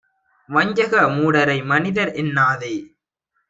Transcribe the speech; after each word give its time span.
வஞ்சக 0.49 0.93
மூடரை 1.09 1.59
மனிதர் 1.65 2.13
என்னாதே! 2.15 2.75